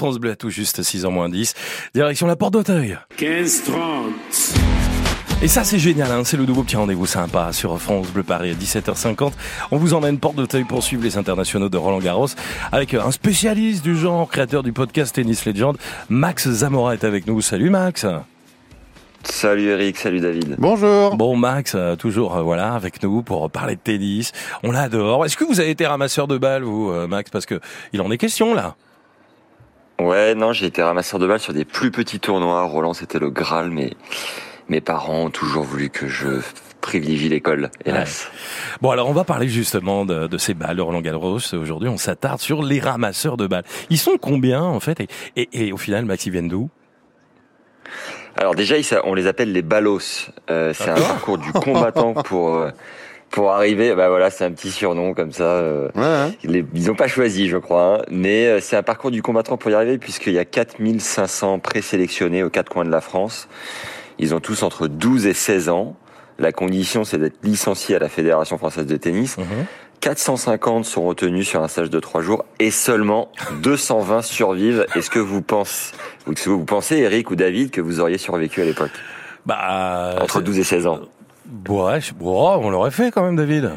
France 0.00 0.18
Bleu 0.18 0.30
à 0.30 0.36
tout 0.36 0.48
juste 0.48 0.80
6h 0.80 1.10
moins 1.10 1.28
10. 1.28 1.52
Direction 1.94 2.26
la 2.26 2.34
porte 2.34 2.54
d'Auteuil. 2.54 2.96
15h30. 3.18 4.56
Et 5.42 5.48
ça 5.48 5.62
c'est 5.62 5.78
génial, 5.78 6.10
hein 6.10 6.22
c'est 6.24 6.38
le 6.38 6.46
nouveau 6.46 6.62
petit 6.62 6.76
rendez-vous 6.76 7.04
sympa 7.04 7.52
sur 7.52 7.78
France 7.78 8.06
Bleu 8.08 8.22
Paris 8.22 8.50
à 8.50 8.54
17h50. 8.54 9.32
On 9.70 9.76
vous 9.76 9.92
emmène 9.92 10.18
porte 10.18 10.36
d'Auteuil 10.36 10.64
pour 10.64 10.82
suivre 10.82 11.02
les 11.02 11.18
internationaux 11.18 11.68
de 11.68 11.76
Roland 11.76 11.98
Garros 11.98 12.28
avec 12.72 12.94
un 12.94 13.10
spécialiste 13.10 13.84
du 13.84 13.94
genre, 13.94 14.26
créateur 14.30 14.62
du 14.62 14.72
podcast 14.72 15.14
Tennis 15.14 15.44
Legend, 15.44 15.76
Max 16.08 16.48
Zamora 16.48 16.94
est 16.94 17.04
avec 17.04 17.26
nous. 17.26 17.42
Salut 17.42 17.68
Max 17.68 18.06
Salut 19.24 19.68
Eric, 19.68 19.98
salut 19.98 20.20
David. 20.20 20.56
Bonjour. 20.56 21.14
Bon 21.14 21.36
Max, 21.36 21.74
euh, 21.74 21.94
toujours 21.94 22.38
euh, 22.38 22.42
voilà 22.42 22.72
avec 22.72 23.02
nous 23.02 23.22
pour 23.22 23.50
parler 23.50 23.74
de 23.74 23.80
tennis. 23.80 24.32
On 24.62 24.70
l'adore. 24.72 25.26
Est-ce 25.26 25.36
que 25.36 25.44
vous 25.44 25.60
avez 25.60 25.68
été 25.68 25.86
ramasseur 25.86 26.26
de 26.26 26.38
balles 26.38 26.62
vous 26.62 26.90
euh, 26.90 27.06
Max? 27.06 27.28
Parce 27.28 27.44
que 27.44 27.60
il 27.92 28.00
en 28.00 28.10
est 28.10 28.16
question 28.16 28.54
là. 28.54 28.76
Ouais, 30.00 30.34
non, 30.34 30.52
j'ai 30.52 30.66
été 30.66 30.82
ramasseur 30.82 31.20
de 31.20 31.26
balles 31.26 31.40
sur 31.40 31.52
des 31.52 31.66
plus 31.66 31.90
petits 31.90 32.20
tournois. 32.20 32.62
Roland, 32.62 32.94
c'était 32.94 33.18
le 33.18 33.28
Graal, 33.28 33.70
mais 33.70 33.92
mes 34.68 34.80
parents 34.80 35.24
ont 35.24 35.30
toujours 35.30 35.64
voulu 35.64 35.90
que 35.90 36.08
je 36.08 36.40
privilégie 36.80 37.28
l'école, 37.28 37.70
hélas. 37.84 38.24
Ouais. 38.24 38.78
Bon, 38.80 38.90
alors 38.90 39.10
on 39.10 39.12
va 39.12 39.24
parler 39.24 39.48
justement 39.48 40.06
de, 40.06 40.26
de 40.26 40.38
ces 40.38 40.54
balles 40.54 40.80
Roland 40.80 41.02
Garros. 41.02 41.38
Aujourd'hui, 41.52 41.90
on 41.90 41.98
s'attarde 41.98 42.40
sur 42.40 42.62
les 42.62 42.80
ramasseurs 42.80 43.36
de 43.36 43.46
balles. 43.46 43.64
Ils 43.90 43.98
sont 43.98 44.16
combien 44.18 44.62
en 44.62 44.80
fait 44.80 45.00
et, 45.00 45.08
et, 45.36 45.66
et 45.66 45.72
au 45.72 45.76
final, 45.76 46.06
Max, 46.06 46.24
ils 46.24 46.32
viennent 46.32 46.48
d'où? 46.48 46.70
Alors 48.36 48.54
déjà, 48.54 48.76
on 49.04 49.12
les 49.12 49.26
appelle 49.26 49.52
les 49.52 49.62
ballos. 49.62 50.30
Euh, 50.48 50.72
c'est 50.72 50.88
un 50.88 50.94
parcours 50.94 51.36
du 51.36 51.52
combattant 51.52 52.14
pour... 52.14 52.56
Euh, 52.56 52.70
pour 53.30 53.52
arriver, 53.52 53.94
bah 53.94 54.08
voilà, 54.08 54.30
c'est 54.30 54.44
un 54.44 54.50
petit 54.50 54.70
surnom 54.70 55.14
comme 55.14 55.32
ça. 55.32 55.44
Euh, 55.44 55.88
ouais, 55.94 56.02
hein. 56.02 56.32
les, 56.42 56.64
ils 56.74 56.90
ont 56.90 56.94
pas 56.94 57.06
choisi, 57.06 57.48
je 57.48 57.56
crois, 57.56 57.98
hein, 57.98 58.02
mais 58.10 58.46
euh, 58.46 58.60
c'est 58.60 58.76
un 58.76 58.82
parcours 58.82 59.10
du 59.10 59.22
combattant 59.22 59.56
pour 59.56 59.70
y 59.70 59.74
arriver 59.74 59.98
puisqu'il 59.98 60.32
y 60.32 60.38
a 60.38 60.44
4500 60.44 61.60
présélectionnés 61.60 62.42
aux 62.42 62.50
quatre 62.50 62.68
coins 62.68 62.84
de 62.84 62.90
la 62.90 63.00
France. 63.00 63.48
Ils 64.18 64.34
ont 64.34 64.40
tous 64.40 64.62
entre 64.62 64.88
12 64.88 65.26
et 65.26 65.34
16 65.34 65.68
ans. 65.68 65.96
La 66.38 66.52
condition, 66.52 67.04
c'est 67.04 67.18
d'être 67.18 67.38
licencié 67.44 67.96
à 67.96 67.98
la 67.98 68.08
Fédération 68.08 68.58
française 68.58 68.86
de 68.86 68.96
tennis. 68.96 69.38
Mhm. 69.38 69.66
450 70.00 70.86
sont 70.86 71.04
retenus 71.06 71.46
sur 71.46 71.62
un 71.62 71.68
stage 71.68 71.90
de 71.90 72.00
trois 72.00 72.22
jours 72.22 72.46
et 72.58 72.70
seulement 72.70 73.30
220 73.62 74.22
survivent. 74.22 74.86
Est-ce 74.96 75.10
que 75.10 75.18
vous 75.18 75.42
pensez, 75.42 75.92
est-ce 76.30 76.46
que 76.46 76.50
vous 76.50 76.64
pensez, 76.64 76.96
Eric 76.96 77.30
ou 77.30 77.36
David, 77.36 77.70
que 77.70 77.82
vous 77.82 78.00
auriez 78.00 78.16
survécu 78.16 78.62
à 78.62 78.64
l'époque? 78.64 78.92
Bah 79.44 80.16
entre 80.20 80.40
12 80.40 80.58
et 80.58 80.64
16 80.64 80.86
ans. 80.86 81.00
Ouais, 81.68 82.00
je- 82.00 82.14
bon, 82.14 82.58
on 82.62 82.70
l'aurait 82.70 82.90
fait 82.90 83.10
quand 83.10 83.22
même, 83.24 83.36
David. 83.36 83.70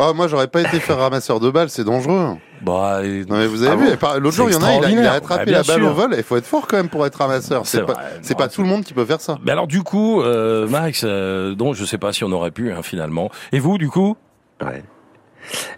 Oh, 0.00 0.12
moi, 0.14 0.28
j'aurais 0.28 0.46
pas 0.46 0.60
été 0.60 0.78
faire 0.78 0.98
ramasseur 0.98 1.40
de 1.40 1.50
balles, 1.50 1.70
c'est 1.70 1.82
dangereux. 1.82 2.36
Bah, 2.62 3.00
et- 3.02 3.24
Non, 3.24 3.36
mais 3.38 3.46
vous 3.46 3.62
avez 3.64 3.72
Ah 3.72 3.76
vu, 3.76 3.96
bon 3.96 4.20
l'autre 4.20 4.36
jour, 4.36 4.48
il 4.48 4.52
y 4.52 4.56
en 4.56 4.62
a, 4.62 4.74
il 4.74 4.84
a, 4.84 4.90
il 4.90 4.98
a 5.06 5.12
rattrapé 5.12 5.46
Bah, 5.46 5.50
la 5.58 5.62
balle 5.64 5.80
sûr. 5.80 5.90
au 5.90 5.94
vol. 5.94 6.14
Il 6.16 6.22
faut 6.22 6.36
être 6.36 6.46
fort 6.46 6.66
quand 6.68 6.76
même 6.76 6.88
pour 6.88 7.04
être 7.04 7.16
ramasseur. 7.16 7.66
C'est 7.66 7.84
pas, 7.84 7.94
vrai, 7.94 8.02
c'est 8.22 8.34
non, 8.34 8.38
pas 8.38 8.48
tout 8.48 8.62
le 8.62 8.68
monde 8.68 8.84
qui 8.84 8.94
peut 8.94 9.04
faire 9.04 9.20
ça. 9.20 9.38
Mais 9.44 9.50
alors 9.50 9.66
du 9.66 9.82
coup, 9.82 10.22
euh, 10.22 10.68
Max, 10.68 11.02
euh, 11.04 11.54
donc 11.56 11.74
je 11.74 11.84
sais 11.84 11.98
pas 11.98 12.12
si 12.12 12.22
on 12.22 12.30
aurait 12.30 12.52
pu 12.52 12.70
hein, 12.70 12.82
finalement. 12.82 13.28
Et 13.50 13.58
vous, 13.58 13.76
du 13.78 13.88
coup? 13.88 14.16
Ouais. 14.64 14.84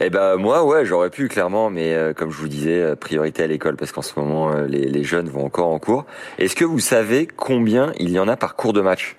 Eh 0.00 0.10
ben 0.10 0.36
moi 0.36 0.64
ouais 0.64 0.84
j'aurais 0.84 1.10
pu 1.10 1.28
clairement 1.28 1.70
mais 1.70 1.94
euh, 1.94 2.12
comme 2.12 2.32
je 2.32 2.36
vous 2.38 2.48
disais 2.48 2.80
euh, 2.82 2.96
priorité 2.96 3.44
à 3.44 3.46
l'école 3.46 3.76
parce 3.76 3.92
qu'en 3.92 4.02
ce 4.02 4.18
moment 4.18 4.50
euh, 4.50 4.66
les, 4.66 4.86
les 4.88 5.04
jeunes 5.04 5.28
vont 5.28 5.44
encore 5.44 5.68
en 5.68 5.78
cours. 5.78 6.06
Est-ce 6.38 6.56
que 6.56 6.64
vous 6.64 6.80
savez 6.80 7.28
combien 7.28 7.92
il 8.00 8.10
y 8.10 8.18
en 8.18 8.26
a 8.26 8.36
par 8.36 8.56
cours 8.56 8.72
de 8.72 8.80
match? 8.80 9.16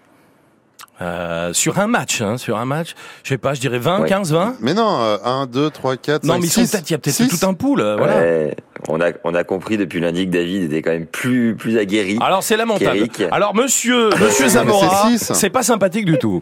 Euh, 1.02 1.52
Sur 1.54 1.80
un 1.80 1.88
match, 1.88 2.22
hein, 2.22 2.38
sur 2.38 2.58
un 2.58 2.66
match, 2.66 2.94
je 3.24 3.30
sais 3.30 3.38
pas, 3.38 3.54
je 3.54 3.60
dirais 3.62 3.80
20, 3.80 4.02
Ouais. 4.02 4.08
15, 4.10 4.32
20 4.34 4.56
Mais 4.62 4.74
non, 4.74 5.00
euh, 5.02 5.18
1, 5.24 5.48
2, 5.48 5.70
3, 5.70 5.98
4, 5.98 6.24
5, 6.24 6.28
Non, 6.34 6.40
mais 6.40 6.46
ils 6.46 6.50
sont 6.50 6.62
6. 6.62 6.72
peut-être, 6.72 6.90
il 6.90 6.94
y 6.94 6.96
a 6.96 6.98
peut-être 7.00 7.28
tout 7.40 7.46
un 7.46 7.54
pool, 7.54 7.82
euh, 7.82 7.96
voilà. 7.98 8.18
Ouais, 8.20 8.56
on 8.90 9.02
a 9.02 9.12
on 9.24 9.34
a 9.36 9.44
compris 9.44 9.78
depuis 9.78 10.00
lundi 10.00 10.26
que 10.28 10.32
David 10.32 10.64
était 10.64 10.82
quand 10.82 10.92
même 10.92 11.06
plus 11.08 11.56
plus 11.56 11.78
aguerri. 11.78 12.18
Alors 12.22 12.44
c'est 12.44 12.58
lamentable. 12.58 13.08
Alors 13.32 13.54
monsieur, 13.56 14.10
monsieur 14.10 14.46
Non, 14.46 14.66
mais 14.66 14.72
Zamora, 14.72 15.10
c'est 15.18 15.50
pas 15.50 15.64
sympathique 15.64 16.06
du 16.06 16.18
tout. 16.18 16.40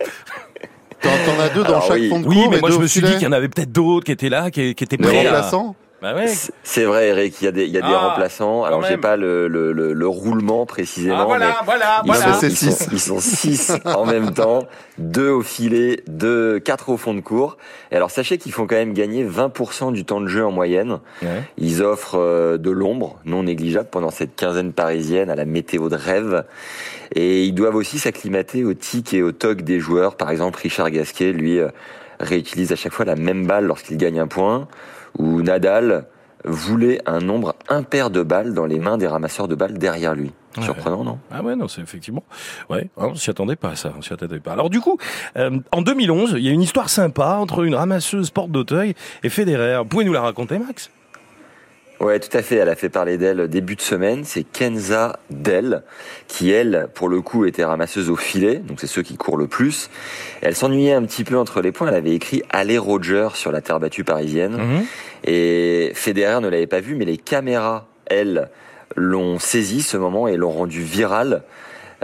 T'en 1.02 1.10
as 1.42 1.48
deux 1.50 1.62
dans 1.64 1.70
Alors 1.70 1.84
chaque 1.88 1.98
oui. 2.00 2.10
fond 2.10 2.20
de 2.20 2.28
Oui, 2.28 2.36
cours 2.36 2.52
mais 2.52 2.58
et 2.58 2.60
moi 2.60 2.72
je 2.72 2.78
me 2.78 2.86
suis 2.88 3.02
dit 3.02 3.14
qu'il 3.14 3.22
y 3.22 3.28
en 3.28 3.32
avait 3.32 3.48
peut-être 3.48 3.72
d'autres 3.72 4.06
qui 4.06 4.12
étaient 4.12 4.28
là, 4.28 4.52
qui, 4.52 4.76
qui 4.76 4.84
étaient 4.84 4.98
Les 4.98 5.04
prêts. 5.08 5.26
à- 5.28 5.32
remplaçants 5.32 5.76
Bah 6.02 6.16
ouais. 6.16 6.28
C'est- 6.64 6.86
vrai 6.86 7.10
Eric, 7.10 7.36
il 7.42 7.46
y 7.46 7.48
a 7.48 7.52
des 7.52 7.66
il 7.66 7.72
y 7.72 7.78
a 7.78 7.82
des 7.82 7.88
Ah, 7.94 8.10
remplaçants. 8.10 8.64
Alors 8.64 8.84
j'ai 8.84 8.96
pas 8.98 9.18
le, 9.18 9.48
le, 9.50 9.74
le, 9.74 9.92
le 9.94 10.08
roulement 10.08 10.66
précisément 10.66 11.18
Ah 11.20 11.26
voilà, 11.26 11.48
mais 11.48 11.66
voilà, 11.66 12.02
Ils, 12.06 12.08
voilà. 12.12 12.34
sont, 12.34 12.48
ils, 12.48 12.56
six. 12.56 12.72
sont, 12.72 12.90
ils 12.94 13.00
sont 13.00 13.20
six 13.20 13.72
en 13.84 14.06
même 14.06 14.34
temps, 14.34 14.66
deux 14.98 15.30
au 15.30 15.42
filet, 15.42 16.02
deux, 16.08 16.60
quatre 16.60 16.88
au 16.90 16.96
fond 16.98 17.14
de 17.14 17.20
cours. 17.20 17.58
Et 17.92 17.96
alors 17.98 18.12
sachez 18.12 18.38
qu'ils 18.38 18.54
font 18.54 18.66
quand 18.66 18.76
même 18.78 18.94
gagner 18.94 19.26
20% 19.28 19.92
du 19.92 20.06
temps 20.06 20.22
de 20.22 20.28
jeu 20.28 20.46
en 20.46 20.52
moyenne. 20.52 21.00
Ouais. 21.22 21.44
Ils 21.58 21.84
offrent 21.84 22.18
euh, 22.18 22.58
de 22.58 22.72
l'ombre 22.72 23.20
non 23.26 23.44
négligeable 23.44 23.90
pendant 23.92 24.10
cette 24.12 24.36
quinzaine 24.38 24.72
parisienne 24.72 25.30
à 25.30 25.36
la 25.36 25.46
météo 25.46 25.90
de 25.90 25.96
rêve. 25.98 26.46
Et 27.16 27.44
ils 27.44 27.54
doivent 27.54 27.76
aussi 27.76 28.00
s'acclimater 28.00 28.64
au 28.64 28.74
tic 28.74 29.14
et 29.14 29.22
au 29.24 29.32
toc 29.34 29.64
des 29.64 29.80
joueurs. 29.80 30.16
Par 30.16 30.30
exemple, 30.30 30.60
Richard 30.62 30.92
Gasquet, 30.92 31.34
lui, 31.34 31.60
euh, 31.60 31.68
réutilise 32.20 32.72
à 32.72 32.76
chaque 32.76 32.94
fois 32.94 33.06
la 33.06 33.16
même 33.16 33.48
balle 33.48 33.66
lorsqu'il 33.66 33.98
gagne 33.98 34.20
un 34.20 34.28
point. 34.28 34.68
Ou 35.18 35.42
Nadal 35.42 36.08
voulait 36.46 37.02
un 37.06 37.20
nombre 37.20 37.56
impair 37.68 38.10
de 38.10 38.24
balles 38.24 38.54
dans 38.54 38.66
les 38.66 38.80
mains 38.80 38.98
des 38.98 39.08
ramasseurs 39.08 39.48
de 39.48 39.56
balles 39.56 39.78
derrière 39.78 40.14
lui. 40.16 40.32
Ouais. 40.58 40.64
Surprenant, 40.64 41.04
non? 41.04 41.20
Ah 41.32 41.44
ouais, 41.44 41.56
non, 41.56 41.68
c'est 41.68 41.82
effectivement. 41.82 42.24
Ouais, 42.70 42.90
on 42.98 43.14
s'y 43.16 43.30
attendait 43.30 43.56
pas, 43.56 43.76
ça. 43.76 43.94
On 43.98 44.02
s'y 44.02 44.14
attendait 44.14 44.40
pas. 44.40 44.54
Alors 44.54 44.70
du 44.70 44.80
coup, 44.80 44.98
euh, 45.38 45.60
en 45.72 45.82
2011, 45.82 46.36
il 46.38 46.44
y 46.44 46.50
a 46.50 46.52
une 46.52 46.62
histoire 46.62 46.90
sympa 46.90 47.38
entre 47.40 47.64
une 47.64 47.76
ramasseuse 47.76 48.32
porte 48.32 48.52
d'Auteuil 48.52 48.96
et 49.24 49.30
Federer. 49.30 49.78
Vous 49.80 49.86
pouvez 49.86 50.06
nous 50.06 50.14
la 50.14 50.22
raconter, 50.22 50.58
Max? 50.58 50.90
Ouais, 52.00 52.20
tout 52.20 52.36
à 52.38 52.42
fait. 52.42 52.56
Elle 52.56 52.70
a 52.70 52.76
fait 52.76 52.90
parler 52.90 53.18
d'elle 53.18 53.48
début 53.50 53.76
de 53.76 53.82
semaine. 53.82 54.24
C'est 54.24 54.44
Kenza 54.44 55.20
Dell, 55.30 55.84
qui 56.28 56.50
elle, 56.52 56.88
pour 56.94 57.10
le 57.10 57.22
coup, 57.22 57.46
était 57.46 57.66
ramasseuse 57.66 58.10
au 58.10 58.16
filet. 58.16 58.56
Donc 58.58 58.80
c'est 58.80 58.88
ceux 58.88 59.02
qui 59.02 59.18
courent 59.18 59.38
le 59.38 59.48
plus. 59.48 59.90
Elle 60.42 60.56
s'ennuyait 60.56 60.94
un 60.94 61.04
petit 61.04 61.24
peu 61.24 61.38
entre 61.38 61.62
les 61.62 61.72
points. 61.72 61.90
Elle 61.90 61.96
avait 61.96 62.14
écrit 62.16 62.42
Allez 62.52 62.78
Roger 62.78 63.30
sur 63.34 63.52
la 63.52 63.62
terre 63.62 63.80
battue 63.80 64.04
parisienne. 64.06 64.54
Mhm. 64.58 64.86
Et 65.26 65.92
Federer 65.94 66.40
ne 66.42 66.48
l'avait 66.48 66.68
pas 66.68 66.80
vu, 66.80 66.96
mais 66.96 67.06
les 67.06 67.18
caméras, 67.18 67.88
elles, 68.06 68.50
l'ont 68.96 69.38
saisi 69.38 69.82
ce 69.82 69.98
moment 69.98 70.28
et 70.28 70.38
l'ont 70.38 70.52
rendu 70.52 70.82
viral. 70.82 71.44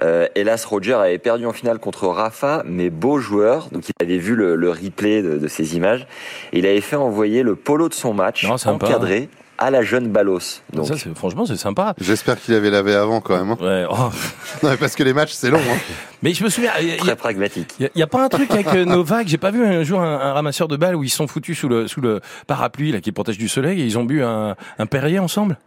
Euh, 0.04 0.28
hélas, 0.36 0.66
Roger 0.66 0.94
avait 0.96 1.18
perdu 1.18 1.46
en 1.46 1.54
finale 1.54 1.80
contre 1.80 2.08
Rafa, 2.08 2.64
mais 2.66 2.90
beau 2.90 3.18
joueur. 3.20 3.70
Donc 3.72 3.88
il 3.88 3.94
avait 4.06 4.18
vu 4.18 4.36
le, 4.36 4.56
le 4.56 4.70
replay 4.70 5.22
de, 5.22 5.38
de 5.38 5.48
ces 5.48 5.78
images. 5.78 6.06
Et 6.52 6.60
il 6.60 6.66
avait 6.66 6.82
fait 6.82 6.98
envoyer 6.98 7.44
le 7.44 7.56
polo 7.56 7.88
de 7.88 7.94
son 7.94 8.14
match 8.14 8.46
Non, 8.46 8.58
sympa. 8.58 8.88
encadré 8.88 9.30
à 9.66 9.70
la 9.72 9.82
jeune 9.82 10.10
Ballos. 10.10 10.40
Donc 10.74 10.88
Ça, 10.88 10.96
franchement, 11.16 11.46
c'est 11.46 11.58
sympa. 11.58 11.94
J'espère 12.00 12.40
qu'il 12.40 12.54
avait 12.54 12.70
lavé 12.70 12.94
avant 12.94 13.20
quand 13.22 13.38
même. 13.38 13.52
hein. 13.52 13.58
Ouais. 13.60 13.86
oh. 13.90 14.10
Non, 14.64 14.70
mais 14.72 14.78
parce 14.78 14.96
que 14.96 15.04
les 15.04 15.14
matchs, 15.14 15.32
c'est 15.34 15.50
long. 15.50 15.60
Hein. 15.60 15.78
Mais 16.24 16.34
je 16.34 16.44
me 16.44 16.50
souviens, 16.50 16.72
il 16.82 16.88
y 16.90 16.94
a- 16.94 16.98
très 16.98 17.16
pragmatique. 17.16 17.74
il 17.80 17.84
y, 17.84 17.86
a- 17.88 17.90
il 17.96 18.00
y 18.00 18.04
a 18.04 18.08
pas 18.08 18.24
un 18.24 18.30
truc 18.30 18.50
avec 18.52 18.68
euh, 18.68 18.86
Novak. 18.86 19.28
J'ai 19.28 19.38
pas 19.38 19.52
vu 19.52 19.66
un 19.66 19.84
jour 19.84 20.02
un, 20.02 20.20
un 20.20 20.34
ramasseur 20.34 20.68
de 20.68 20.78
balles 20.78 20.96
où 20.96 21.04
ils 21.04 21.10
se 21.10 21.18
sont 21.18 21.28
foutus 21.28 21.58
sous 21.60 21.68
le 21.68 21.88
sous 21.88 22.02
le 22.02 22.22
parapluie 22.48 22.92
là 22.92 23.02
qui 23.02 23.12
protège 23.12 23.38
du 23.38 23.48
soleil 23.48 23.82
et 23.82 23.86
ils 23.86 23.98
ont 23.98 24.04
bu 24.06 24.24
un, 24.24 24.56
un 24.80 24.86
Perrier 24.86 25.20
ensemble? 25.20 25.58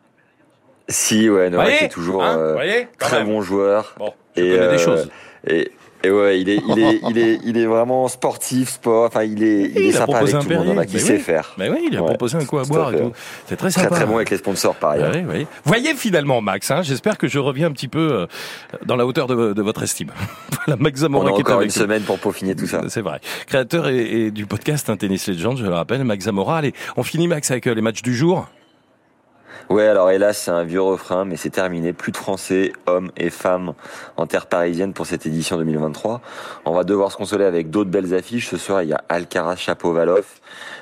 Si, 0.89 1.29
ouais, 1.29 1.51
Novak 1.51 1.83
est 1.83 1.89
toujours 1.89 2.25
Hein 2.25 2.37
euh, 2.39 2.53
Voyez 2.55 2.89
très 2.99 3.19
même. 3.19 3.29
bon 3.29 3.43
joueur. 3.43 3.95
Bon, 3.99 4.15
je 4.37 4.43
Et, 4.43 4.49
connais 4.51 4.61
euh, 4.63 4.71
des 4.71 4.79
choses. 4.79 5.11
Et, 5.47 5.71
et 6.05 6.11
ouais, 6.11 6.41
il 6.41 6.49
est, 6.49 6.61
il 6.69 6.79
est, 6.79 7.01
il 7.11 7.19
est, 7.19 7.41
il 7.45 7.59
est 7.59 7.67
vraiment 7.67 8.09
sportif, 8.09 8.71
sport. 8.71 9.07
Enfin, 9.07 9.25
il 9.25 9.43
est, 9.43 9.71
il, 9.71 9.79
est 9.79 9.89
il 9.89 9.97
a 9.97 9.99
sympa 10.01 10.13
proposé 10.13 10.35
avec 10.35 10.45
tout 10.47 10.51
le 10.51 10.57
monde. 10.57 10.65
Perrier. 10.67 10.75
Novak, 10.75 10.89
il 10.91 10.95
Mais 10.95 11.01
sait 11.01 11.13
oui. 11.15 11.21
faire. 11.21 11.55
Mais 11.59 11.69
oui, 11.69 11.89
il 11.91 11.97
a 11.97 12.03
proposé 12.03 12.37
un 12.37 12.45
coup 12.45 12.59
à 12.59 12.65
boire 12.65 12.95
et 12.95 12.99
tout. 12.99 13.13
C'est 13.47 13.57
très 13.57 13.69
Très 13.71 13.83
sympa. 13.83 13.97
très 13.97 14.07
bon 14.07 14.17
avec 14.17 14.31
les 14.31 14.39
sponsors 14.39 14.75
par 14.75 14.91
ailleurs. 14.91 15.13
Voyez 15.65 15.95
finalement 15.95 16.41
Max, 16.41 16.71
hein, 16.71 16.83
j'espère 16.83 17.19
que 17.19 17.29
je 17.29 17.39
reviens 17.39 17.67
un 17.69 17.73
petit 17.73 17.89
peu 17.89 18.13
euh, 18.13 18.27
dans 18.87 18.97
la 18.97 19.07
hauteur 19.07 19.27
de, 19.27 19.63
votre 19.63 19.83
estime. 19.83 20.11
voilà, 20.67 20.81
Max 20.81 21.03
a 21.03 21.09
qui 21.09 21.13
est 21.13 21.17
encore 21.17 21.57
avec 21.57 21.67
une 21.67 21.71
semaine 21.71 22.03
pour 22.03 22.19
peaufiner 22.19 22.55
tout 22.55 22.67
ça. 22.67 22.83
C'est 22.89 23.03
vrai. 23.03 23.21
Créateur 23.47 23.89
et, 23.89 24.27
et 24.27 24.31
du 24.31 24.47
podcast 24.47 24.89
un 24.91 24.97
Tennis 24.97 25.29
Legend, 25.29 25.57
je 25.59 25.65
le 25.65 25.75
rappelle, 25.75 26.05
Max 26.05 26.25
Zamora. 26.25 26.59
Allez, 26.59 26.73
on 26.97 27.03
finit 27.03 27.29
Max 27.29 27.51
avec 27.51 27.67
euh, 27.67 27.75
les 27.75 27.83
matchs 27.83 28.03
du 28.03 28.15
jour. 28.15 28.49
Ouais, 29.71 29.87
alors 29.87 30.11
hélas, 30.11 30.39
c'est 30.39 30.51
un 30.51 30.65
vieux 30.65 30.81
refrain, 30.81 31.25
mais 31.25 31.37
c'est 31.37 31.51
terminé. 31.51 31.93
Plus 31.93 32.13
de 32.13 32.17
Français, 32.17 32.73
hommes 32.87 33.11
et 33.17 33.31
femmes 33.31 33.75
en 34.17 34.27
terre 34.27 34.47
parisienne 34.47 34.93
pour 34.93 35.07
cette 35.07 35.27
édition 35.27 35.59
2023. 35.59 36.21
On 36.65 36.75
va 36.75 36.85
devoir 36.85 37.13
se 37.13 37.17
consoler 37.17 37.45
avec 37.45 37.71
d'autres 37.71 37.91
belles 37.91 38.15
affiches. 38.15 38.49
Ce 38.49 38.57
soir, 38.57 38.83
il 38.83 38.89
y 38.89 38.93
a 38.93 39.05
Alcaraz, 39.09 39.57
Chapovalov. 39.57 40.25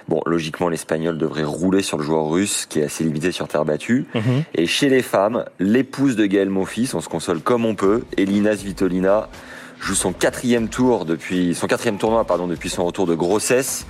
Bon, 0.08 0.22
logiquement, 0.24 0.68
l'Espagnol 0.68 1.18
devrait 1.18 1.42
rouler 1.42 1.82
sur 1.82 1.98
le 1.98 2.04
joueur 2.04 2.28
russe, 2.28 2.66
qui 2.66 2.80
est 2.80 2.84
assez 2.84 3.02
limité 3.02 3.32
sur 3.32 3.48
terre 3.48 3.64
battue. 3.64 4.06
Et 4.54 4.66
chez 4.66 4.88
les 4.88 5.02
femmes, 5.02 5.44
l'épouse 5.58 6.14
de 6.14 6.26
Gaël 6.26 6.48
Monfils, 6.50 6.94
on 6.94 7.00
se 7.00 7.08
console 7.08 7.40
comme 7.40 7.64
on 7.64 7.74
peut. 7.74 8.04
Elina 8.16 8.56
Svitolina 8.56 9.28
joue 9.80 9.94
son 9.94 10.12
quatrième 10.12 10.68
tour 10.68 11.04
depuis 11.04 11.54
son 11.54 11.66
quatrième 11.66 11.98
tournoi 11.98 12.24
pardon 12.24 12.46
depuis 12.46 12.70
son 12.70 12.84
retour 12.84 13.06
de 13.06 13.14
grossesse. 13.14 13.86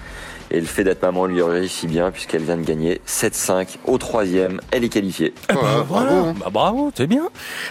Et 0.50 0.60
le 0.60 0.66
fait 0.66 0.84
d'être 0.84 1.02
maman 1.02 1.26
lui 1.26 1.42
réussit 1.42 1.88
bien 1.88 2.10
puisqu'elle 2.10 2.42
vient 2.42 2.56
de 2.56 2.64
gagner 2.64 3.00
7-5 3.06 3.76
au 3.84 3.98
troisième. 3.98 4.60
Elle 4.70 4.84
est 4.84 4.88
qualifiée. 4.88 5.34
Eh 5.50 5.54
ben, 5.54 5.60
Voilà, 5.60 5.82
bravo, 5.84 6.14
hein. 6.14 6.34
Bah, 6.38 6.50
bravo, 6.52 6.92
c'est 6.94 7.06
bien. 7.06 7.28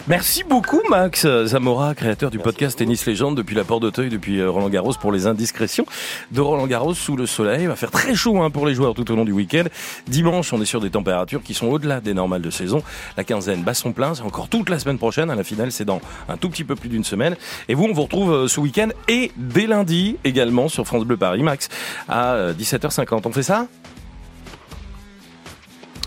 Merci 0.08 0.44
beaucoup 0.44 0.82
Max 0.90 1.26
Zamora, 1.46 1.96
créateur 1.96 2.32
du 2.32 2.40
podcast 2.40 2.78
Tennis 2.78 3.06
Légende 3.06 3.36
depuis 3.38 3.56
la 3.56 3.64
Porte 3.64 3.82
d'Auteuil, 3.82 4.10
depuis 4.10 4.40
euh, 4.40 4.50
Roland 4.50 4.70
Garros 4.70 4.94
pour 5.00 5.12
les 5.12 5.28
indiscrétions 5.28 5.86
de 6.32 6.42
Roland 6.42 6.68
Garros 6.68 6.94
sous 6.94 7.16
le 7.16 7.26
soleil. 7.26 7.64
Il 7.64 7.68
va 7.68 7.76
faire 7.76 7.92
très 7.92 8.14
chaud 8.16 8.42
hein, 8.42 8.50
pour 8.50 8.66
les 8.66 8.76
joueurs 8.76 8.94
tout 8.94 9.10
au 9.12 9.16
long 9.16 9.26
du 9.26 9.32
week-end. 9.32 9.64
Dimanche, 10.08 10.52
on 10.54 10.62
est 10.62 10.66
sur 10.66 10.82
des 10.82 10.90
températures 10.90 11.44
qui 11.44 11.54
sont 11.54 11.68
au-delà 11.68 12.02
des 12.02 12.14
normales 12.14 12.42
de 12.42 12.50
saison. 12.50 12.84
La 13.18 13.24
quinzaine 13.24 13.64
bat 13.64 13.74
son 13.74 13.94
plein, 13.94 14.16
c'est 14.16 14.24
encore 14.24 14.50
toute 14.50 14.70
la 14.70 14.80
semaine 14.80 14.98
prochaine. 14.98 15.30
À 15.30 15.36
la 15.36 15.44
finale, 15.44 15.72
c'est 15.72 15.86
dans 15.86 16.02
un 16.30 16.38
tout 16.38 16.50
petit 16.50 16.64
peu 16.64 16.76
plus 16.76 16.90
d'une 16.90 17.04
semaine. 17.04 17.36
Et 17.70 17.74
vous, 17.74 17.86
on 17.86 17.94
vous 17.94 18.04
retrouve 18.04 18.34
euh, 18.34 18.48
ce 18.48 18.60
week-end 18.60 18.90
et 19.08 19.32
dès 19.38 19.68
lundi 19.68 20.18
également 20.24 20.68
sur 20.68 20.86
France 20.86 21.06
Bleu 21.06 21.18
Paris, 21.18 21.44
Max, 21.44 21.70
à 22.08 22.34
euh, 22.34 22.54
17h50. 22.66 23.22
On 23.26 23.32
fait 23.32 23.44
ça? 23.44 23.68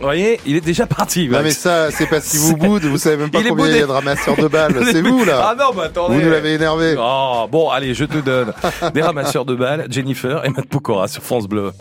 Vous 0.01 0.05
voyez, 0.05 0.39
il 0.47 0.55
est 0.55 0.61
déjà 0.61 0.87
parti. 0.87 1.27
Non 1.27 1.33
Max. 1.39 1.45
mais 1.45 1.51
ça, 1.51 1.91
c'est 1.91 2.07
parce 2.07 2.29
qu'il 2.29 2.39
vous 2.39 2.57
boude, 2.57 2.85
vous 2.85 2.99
savez 2.99 3.17
même 3.17 3.31
pas 3.31 3.41
Il 3.41 3.49
combien 3.49 3.67
il 3.67 3.77
y 3.79 3.83
a 3.83 3.87
de 3.87 3.91
ramasseurs 3.91 4.37
de 4.37 4.47
balles. 4.47 4.81
C'est 4.93 5.03
vous 5.03 5.23
Ah 5.23 5.27
là 5.27 5.57
non, 5.59 5.75
bah 5.75 5.85
attendez. 5.87 6.15
Vous 6.15 6.21
nous 6.21 6.31
l'avez 6.31 6.55
énervé. 6.55 6.95
Oh, 6.97 7.49
bon, 7.51 7.69
allez, 7.71 7.95
je 7.95 8.05
te 8.05 8.19
donne 8.19 8.53
des 8.95 9.03
ramasseurs 9.03 9.45
de 9.45 9.57
balles, 9.57 9.87
Jennifer 9.91 10.45
et 10.45 10.51
Matt 10.51 10.67
Pokora 10.67 11.09
sur 11.09 11.25
France 11.25 11.49
Bleu. 11.49 11.73